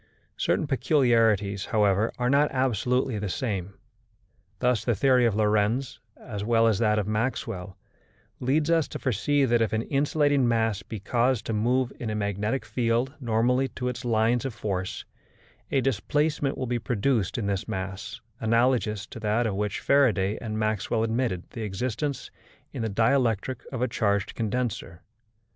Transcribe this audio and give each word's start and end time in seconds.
Certain 0.35 0.65
peculiarities, 0.65 1.65
however, 1.65 2.11
are 2.17 2.27
not 2.27 2.49
absolutely 2.51 3.19
the 3.19 3.29
same. 3.29 3.75
Thus 4.57 4.83
the 4.83 4.95
theory 4.95 5.27
of 5.27 5.35
Lorentz, 5.35 5.99
as 6.17 6.43
well 6.43 6.65
as 6.65 6.79
that 6.79 6.97
of 6.97 7.05
Maxwell, 7.07 7.77
leads 8.39 8.71
us 8.71 8.87
to 8.87 8.97
foresee 8.97 9.45
that 9.45 9.61
if 9.61 9.73
an 9.73 9.83
insulating 9.83 10.47
mass 10.47 10.81
be 10.81 10.99
caused 10.99 11.45
to 11.45 11.53
move 11.53 11.93
in 11.99 12.09
a 12.09 12.15
magnetic 12.15 12.65
field 12.65 13.13
normally 13.19 13.67
to 13.67 13.89
its 13.89 14.03
lines 14.03 14.43
of 14.43 14.55
force, 14.55 15.05
a 15.69 15.81
displacement 15.81 16.57
will 16.57 16.65
be 16.65 16.79
produced 16.79 17.37
in 17.37 17.45
this 17.45 17.67
mass 17.67 18.21
analogous 18.39 19.05
to 19.05 19.19
that 19.19 19.45
of 19.45 19.53
which 19.53 19.79
Faraday 19.81 20.35
and 20.39 20.57
Maxwell 20.57 21.03
admitted 21.03 21.43
the 21.51 21.61
existence 21.61 22.31
in 22.73 22.81
the 22.81 22.89
dielectric 22.89 23.67
of 23.71 23.83
a 23.83 23.87
charged 23.87 24.33
condenser. 24.33 25.03